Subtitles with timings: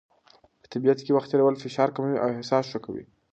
[0.61, 3.03] په طبیعت کې وخت تېرول فشار کموي او احساس ښه کوي.